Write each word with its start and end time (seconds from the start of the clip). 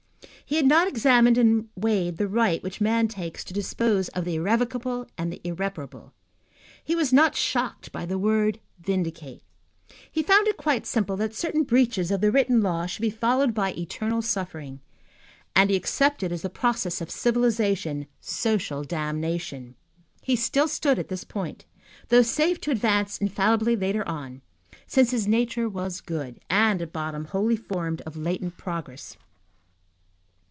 He 0.43 0.57
had 0.57 0.65
not 0.65 0.85
examined 0.85 1.37
and 1.37 1.69
weighed 1.77 2.17
the 2.17 2.27
right 2.27 2.61
which 2.61 2.81
man 2.81 3.07
takes 3.07 3.41
to 3.45 3.53
dispose 3.53 4.09
of 4.09 4.25
the 4.25 4.35
irrevocable 4.35 5.07
and 5.17 5.31
the 5.31 5.39
irreparable. 5.45 6.11
He 6.83 6.93
was 6.93 7.13
not 7.13 7.37
shocked 7.37 7.93
by 7.93 8.05
the 8.05 8.17
word 8.17 8.59
vindicte. 8.77 9.43
He 10.11 10.21
found 10.21 10.49
it 10.49 10.57
quite 10.57 10.85
simple 10.85 11.15
that 11.15 11.33
certain 11.33 11.63
breaches 11.63 12.11
of 12.11 12.19
the 12.19 12.33
written 12.33 12.59
law 12.59 12.85
should 12.85 13.01
be 13.01 13.09
followed 13.09 13.53
by 13.53 13.71
eternal 13.77 14.21
suffering, 14.21 14.81
and 15.55 15.69
he 15.69 15.77
accepted, 15.77 16.33
as 16.33 16.41
the 16.41 16.49
process 16.49 16.99
of 16.99 17.09
civilization, 17.09 18.07
social 18.19 18.83
damnation. 18.83 19.75
He 20.21 20.35
still 20.35 20.67
stood 20.67 20.99
at 20.99 21.07
this 21.07 21.23
point, 21.23 21.63
though 22.09 22.23
safe 22.23 22.59
to 22.61 22.71
advance 22.71 23.19
infallibly 23.19 23.77
later 23.77 24.05
on, 24.05 24.41
since 24.85 25.11
his 25.11 25.29
nature 25.29 25.69
was 25.69 26.01
good, 26.01 26.41
and, 26.49 26.81
at 26.81 26.91
bottom, 26.91 27.23
wholly 27.23 27.55
formed 27.55 28.01
of 28.01 28.17
latent 28.17 28.57
progress. 28.57 29.15